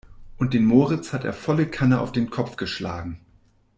Und 0.39 0.55
den 0.55 0.65
Moritz 0.65 1.13
hat 1.13 1.25
er 1.25 1.31
volle 1.31 1.67
Kanne 1.67 2.01
auf 2.01 2.11
den 2.11 2.31
Kopf 2.31 2.55
geschlagen. 2.55 3.19